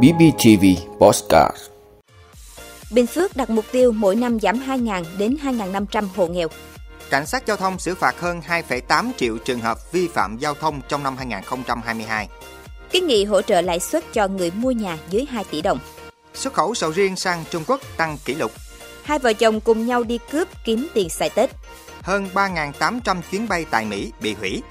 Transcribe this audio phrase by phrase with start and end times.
[0.00, 0.64] BBTV
[0.98, 1.56] Postcard
[2.90, 6.48] Bình Phước đặt mục tiêu mỗi năm giảm 2.000 đến 2.500 hộ nghèo.
[7.10, 10.80] Cảnh sát giao thông xử phạt hơn 2,8 triệu trường hợp vi phạm giao thông
[10.88, 12.28] trong năm 2022.
[12.90, 15.78] Kiến nghị hỗ trợ lãi suất cho người mua nhà dưới 2 tỷ đồng.
[16.34, 18.52] Xuất khẩu sầu riêng sang Trung Quốc tăng kỷ lục.
[19.02, 21.50] Hai vợ chồng cùng nhau đi cướp kiếm tiền xài Tết.
[22.02, 24.62] Hơn 3.800 chuyến bay tại Mỹ bị hủy.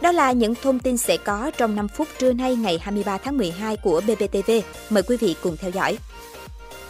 [0.00, 3.38] Đó là những thông tin sẽ có trong 5 phút trưa nay ngày 23 tháng
[3.38, 4.50] 12 của BBTV.
[4.90, 5.98] Mời quý vị cùng theo dõi.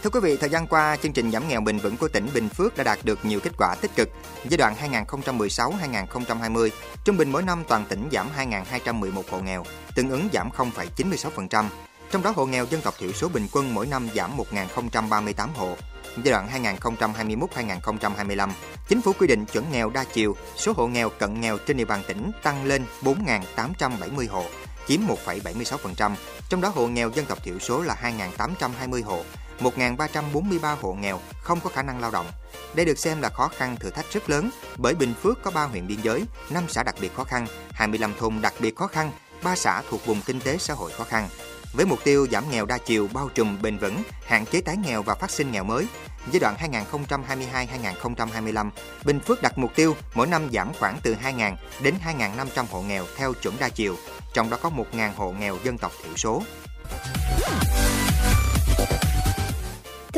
[0.02, 2.48] Thưa quý vị, thời gian qua, chương trình giảm nghèo bền vững của tỉnh Bình
[2.48, 4.08] Phước đã đạt được nhiều kết quả tích cực.
[4.48, 4.74] Giai đoạn
[5.06, 6.68] 2016-2020,
[7.04, 11.64] trung bình mỗi năm toàn tỉnh giảm 2.211 hộ nghèo, tương ứng giảm 0,96%.
[12.10, 15.76] Trong đó hộ nghèo dân tộc thiểu số bình quân mỗi năm giảm 1.038 hộ.
[16.24, 18.50] Giai đoạn 2021-2025,
[18.88, 21.84] chính phủ quy định chuẩn nghèo đa chiều, số hộ nghèo cận nghèo trên địa
[21.84, 24.44] bàn tỉnh tăng lên 4.870 hộ,
[24.88, 26.14] chiếm 1,76%,
[26.48, 27.96] trong đó hộ nghèo dân tộc thiểu số là
[28.38, 29.22] 2.820 hộ,
[29.60, 32.26] 1.343 hộ nghèo không có khả năng lao động.
[32.74, 35.64] Đây được xem là khó khăn thử thách rất lớn bởi Bình Phước có 3
[35.64, 39.12] huyện biên giới, 5 xã đặc biệt khó khăn, 25 thôn đặc biệt khó khăn,
[39.42, 41.28] 3 xã thuộc vùng kinh tế xã hội khó khăn.
[41.72, 45.02] Với mục tiêu giảm nghèo đa chiều bao trùm bền vững, hạn chế tái nghèo
[45.02, 45.86] và phát sinh nghèo mới,
[46.32, 48.70] giai đoạn 2022-2025,
[49.04, 53.04] Bình Phước đặt mục tiêu mỗi năm giảm khoảng từ 2.000 đến 2.500 hộ nghèo
[53.16, 53.96] theo chuẩn đa chiều,
[54.34, 56.42] trong đó có 1.000 hộ nghèo dân tộc thiểu số.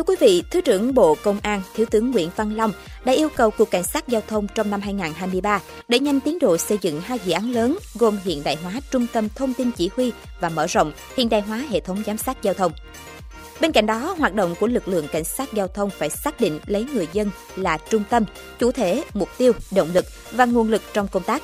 [0.00, 2.72] Thưa quý vị, Thứ trưởng Bộ Công an Thiếu tướng Nguyễn Văn Long
[3.04, 6.56] đã yêu cầu Cục Cảnh sát Giao thông trong năm 2023 để nhanh tiến độ
[6.56, 9.90] xây dựng hai dự án lớn gồm hiện đại hóa trung tâm thông tin chỉ
[9.96, 12.72] huy và mở rộng hiện đại hóa hệ thống giám sát giao thông.
[13.60, 16.60] Bên cạnh đó, hoạt động của lực lượng cảnh sát giao thông phải xác định
[16.66, 18.24] lấy người dân là trung tâm,
[18.58, 21.42] chủ thể, mục tiêu, động lực và nguồn lực trong công tác,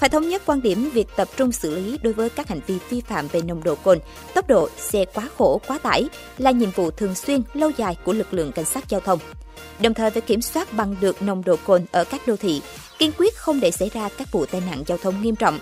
[0.00, 2.78] phải thống nhất quan điểm việc tập trung xử lý đối với các hành vi
[2.90, 3.98] vi phạm về nồng độ cồn,
[4.34, 8.12] tốc độ, xe quá khổ, quá tải là nhiệm vụ thường xuyên, lâu dài của
[8.12, 9.18] lực lượng cảnh sát giao thông.
[9.80, 12.62] Đồng thời phải kiểm soát bằng được nồng độ cồn ở các đô thị,
[12.98, 15.58] kiên quyết không để xảy ra các vụ tai nạn giao thông nghiêm trọng.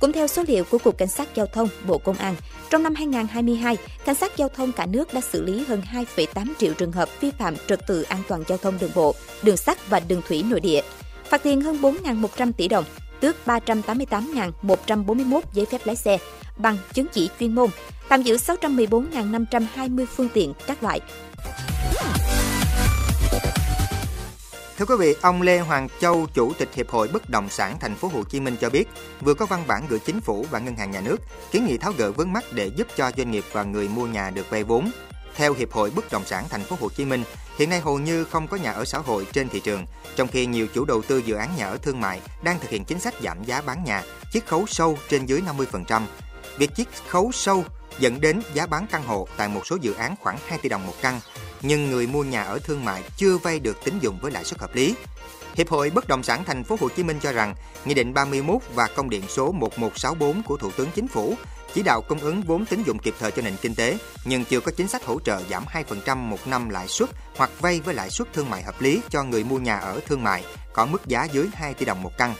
[0.00, 2.34] Cũng theo số liệu của Cục Cảnh sát Giao thông, Bộ Công an,
[2.70, 6.74] trong năm 2022, Cảnh sát Giao thông cả nước đã xử lý hơn 2,8 triệu
[6.74, 10.00] trường hợp vi phạm trật tự an toàn giao thông đường bộ, đường sắt và
[10.00, 10.80] đường thủy nội địa,
[11.24, 12.84] phạt tiền hơn 4.100 tỷ đồng,
[13.22, 16.18] tước 388.141 giấy phép lái xe,
[16.56, 17.70] bằng chứng chỉ chuyên môn,
[18.08, 21.00] tạm giữ 614.520 phương tiện các loại.
[24.78, 27.94] Thưa quý vị, ông Lê Hoàng Châu, Chủ tịch Hiệp hội Bất động sản Thành
[27.94, 28.84] phố Hồ Chí Minh cho biết,
[29.20, 31.16] vừa có văn bản gửi chính phủ và ngân hàng nhà nước
[31.50, 34.30] kiến nghị tháo gỡ vướng mắc để giúp cho doanh nghiệp và người mua nhà
[34.30, 34.90] được vay vốn.
[35.36, 37.24] Theo Hiệp hội Bất động sản Thành phố Hồ Chí Minh,
[37.58, 40.46] hiện nay hầu như không có nhà ở xã hội trên thị trường, trong khi
[40.46, 43.14] nhiều chủ đầu tư dự án nhà ở thương mại đang thực hiện chính sách
[43.22, 46.02] giảm giá bán nhà, chiết khấu sâu trên dưới 50%.
[46.58, 47.64] Việc chiết khấu sâu
[47.98, 50.86] dẫn đến giá bán căn hộ tại một số dự án khoảng 2 tỷ đồng
[50.86, 51.20] một căn,
[51.62, 54.60] nhưng người mua nhà ở thương mại chưa vay được tín dụng với lãi suất
[54.60, 54.94] hợp lý.
[55.54, 57.54] Hiệp hội Bất động sản Thành phố Hồ Chí Minh cho rằng,
[57.84, 61.34] Nghị định 31 và Công điện số 1164 của Thủ tướng Chính phủ
[61.74, 64.60] chỉ đạo cung ứng vốn tín dụng kịp thời cho nền kinh tế, nhưng chưa
[64.60, 65.64] có chính sách hỗ trợ giảm
[66.06, 69.22] 2% một năm lãi suất hoặc vay với lãi suất thương mại hợp lý cho
[69.22, 72.34] người mua nhà ở thương mại có mức giá dưới 2 tỷ đồng một căn.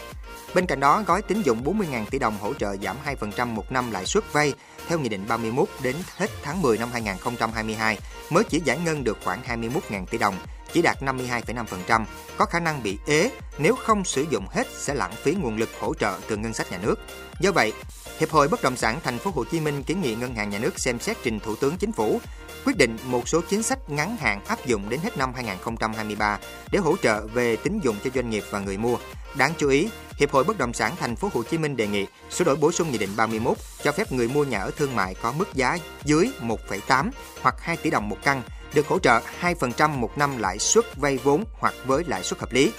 [0.55, 2.97] Bên cạnh đó, gói tín dụng 40.000 tỷ đồng hỗ trợ giảm
[3.37, 4.55] 2% một năm lãi suất vay
[4.89, 7.99] theo Nghị định 31 đến hết tháng 10 năm 2022
[8.31, 10.37] mới chỉ giải ngân được khoảng 21.000 tỷ đồng,
[10.73, 12.05] chỉ đạt 52,5%,
[12.37, 15.69] có khả năng bị ế nếu không sử dụng hết sẽ lãng phí nguồn lực
[15.81, 16.95] hỗ trợ từ ngân sách nhà nước.
[17.41, 17.73] Do vậy,
[18.19, 20.59] Hiệp hội Bất động sản Thành phố Hồ Chí Minh kiến nghị Ngân hàng Nhà
[20.59, 22.21] nước xem xét trình Thủ tướng Chính phủ
[22.65, 26.39] quyết định một số chính sách ngắn hạn áp dụng đến hết năm 2023
[26.71, 28.97] để hỗ trợ về tín dụng cho doanh nghiệp và người mua.
[29.37, 29.89] Đáng chú ý,
[30.19, 32.73] Hiệp hội Bất động sản Thành phố Hồ Chí Minh đề nghị sửa đổi bổ
[32.73, 35.79] sung Nghị định 31 cho phép người mua nhà ở thương mại có mức giá
[36.05, 37.11] dưới 1,8
[37.43, 38.43] hoặc 2 tỷ đồng một căn
[38.75, 42.53] được hỗ trợ 2% một năm lãi suất vay vốn hoặc với lãi suất hợp
[42.53, 42.73] lý.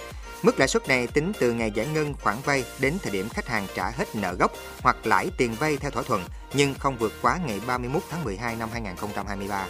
[0.43, 3.47] Mức lãi suất này tính từ ngày giải ngân khoản vay đến thời điểm khách
[3.47, 4.51] hàng trả hết nợ gốc
[4.81, 8.55] hoặc lãi tiền vay theo thỏa thuận, nhưng không vượt quá ngày 31 tháng 12
[8.55, 9.67] năm 2023.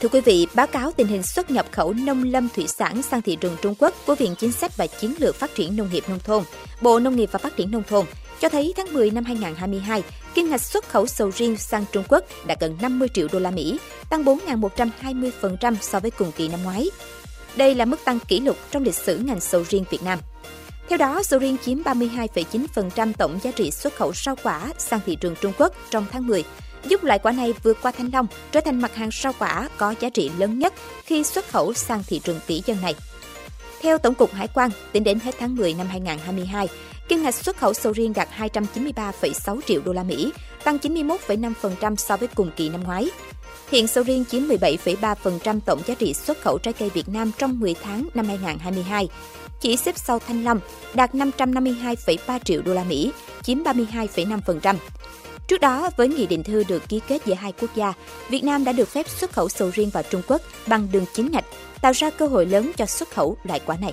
[0.00, 3.22] Thưa quý vị, báo cáo tình hình xuất nhập khẩu nông lâm thủy sản sang
[3.22, 6.04] thị trường Trung Quốc của Viện Chính sách và Chiến lược Phát triển Nông nghiệp
[6.08, 6.44] Nông thôn,
[6.80, 8.06] Bộ Nông nghiệp và Phát triển Nông thôn
[8.40, 10.02] cho thấy tháng 10 năm 2022,
[10.34, 13.50] kim ngạch xuất khẩu sầu riêng sang Trung Quốc đã gần 50 triệu đô la
[13.50, 13.78] Mỹ,
[14.10, 16.90] tăng 4.120% so với cùng kỳ năm ngoái.
[17.56, 20.18] Đây là mức tăng kỷ lục trong lịch sử ngành sầu riêng Việt Nam.
[20.88, 25.16] Theo đó, sầu riêng chiếm 32,9% tổng giá trị xuất khẩu rau quả sang thị
[25.16, 26.44] trường Trung Quốc trong tháng 10,
[26.88, 29.94] giúp loại quả này vượt qua thanh long, trở thành mặt hàng rau quả có
[30.00, 32.94] giá trị lớn nhất khi xuất khẩu sang thị trường tỷ dân này.
[33.82, 36.68] Theo Tổng cục Hải quan, tính đến hết tháng 10 năm 2022,
[37.08, 40.32] Kim ngạch xuất khẩu sầu riêng đạt 293,6 triệu đô la Mỹ,
[40.64, 43.10] tăng 91,5% so với cùng kỳ năm ngoái.
[43.70, 47.60] Hiện sầu riêng chiếm 17,3% tổng giá trị xuất khẩu trái cây Việt Nam trong
[47.60, 49.08] 10 tháng năm 2022.
[49.60, 50.60] Chỉ xếp sau Thanh Long,
[50.94, 54.74] đạt 552,3 triệu đô la Mỹ, chiếm 32,5%.
[55.48, 57.92] Trước đó, với nghị định thư được ký kết giữa hai quốc gia,
[58.28, 61.30] Việt Nam đã được phép xuất khẩu sầu riêng vào Trung Quốc bằng đường chính
[61.32, 61.44] ngạch,
[61.80, 63.92] tạo ra cơ hội lớn cho xuất khẩu loại quả này.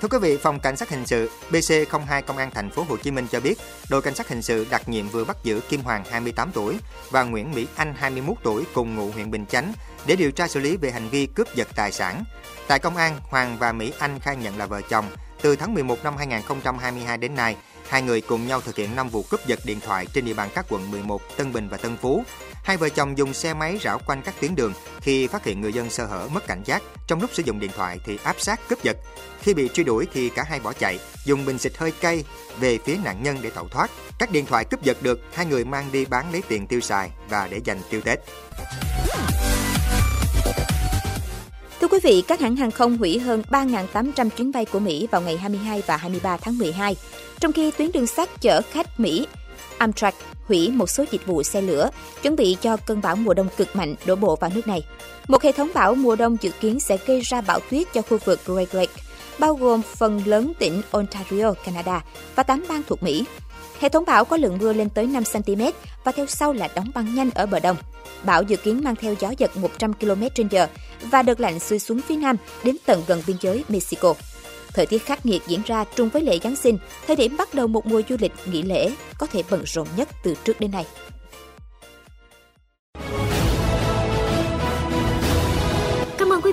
[0.00, 3.10] Thưa quý vị, phòng cảnh sát hình sự BC02 Công an thành phố Hồ Chí
[3.10, 3.58] Minh cho biết,
[3.90, 6.76] đội cảnh sát hình sự đặc nhiệm vừa bắt giữ Kim Hoàng 28 tuổi
[7.10, 9.72] và Nguyễn Mỹ Anh 21 tuổi cùng ngụ huyện Bình Chánh
[10.06, 12.24] để điều tra xử lý về hành vi cướp giật tài sản.
[12.68, 15.04] Tại công an, Hoàng và Mỹ Anh khai nhận là vợ chồng.
[15.42, 17.56] Từ tháng 11 năm 2022 đến nay,
[17.94, 20.48] hai người cùng nhau thực hiện 5 vụ cướp giật điện thoại trên địa bàn
[20.54, 22.24] các quận 11, Tân Bình và Tân Phú.
[22.64, 25.72] Hai vợ chồng dùng xe máy rảo quanh các tuyến đường khi phát hiện người
[25.72, 26.82] dân sơ hở mất cảnh giác.
[27.06, 28.96] Trong lúc sử dụng điện thoại thì áp sát cướp giật.
[29.40, 32.24] Khi bị truy đuổi thì cả hai bỏ chạy, dùng bình xịt hơi cay
[32.58, 33.90] về phía nạn nhân để tẩu thoát.
[34.18, 37.10] Các điện thoại cướp giật được hai người mang đi bán lấy tiền tiêu xài
[37.28, 38.18] và để dành tiêu Tết.
[41.94, 45.36] Quý vị, các hãng hàng không hủy hơn 3.800 chuyến bay của Mỹ vào ngày
[45.36, 46.96] 22 và 23 tháng 12,
[47.40, 49.26] trong khi tuyến đường sắt chở khách Mỹ
[49.78, 50.14] Amtrak
[50.48, 51.90] hủy một số dịch vụ xe lửa,
[52.22, 54.82] chuẩn bị cho cơn bão mùa đông cực mạnh đổ bộ vào nước này.
[55.28, 58.18] Một hệ thống bão mùa đông dự kiến sẽ gây ra bão tuyết cho khu
[58.24, 59.02] vực Great Lake,
[59.38, 62.04] bao gồm phần lớn tỉnh Ontario, Canada
[62.34, 63.24] và 8 bang thuộc Mỹ.
[63.80, 65.62] Hệ thống bão có lượng mưa lên tới 5 cm
[66.04, 67.76] và theo sau là đóng băng nhanh ở bờ đông.
[68.24, 70.66] Bão dự kiến mang theo gió giật 100 km/h
[71.10, 74.14] và đợt lạnh xuôi xuống phía nam đến tận gần biên giới Mexico.
[74.74, 77.66] Thời tiết khắc nghiệt diễn ra trùng với lễ Giáng sinh, thời điểm bắt đầu
[77.66, 80.86] một mùa du lịch nghỉ lễ có thể bận rộn nhất từ trước đến nay.